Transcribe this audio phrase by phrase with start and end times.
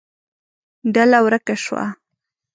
[0.93, 1.83] ډله ورکه شوه.